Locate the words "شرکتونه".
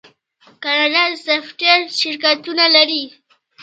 1.99-2.65